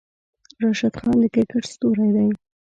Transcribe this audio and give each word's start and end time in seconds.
راشد 0.61 0.93
خان 0.99 1.15
د 1.21 1.25
کرکیټ 1.33 1.63
ستوری 1.73 2.09
دی. 2.15 2.27